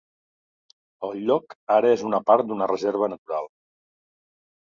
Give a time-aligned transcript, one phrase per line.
[1.07, 3.51] El lloc ara és una part d'una reserva natural.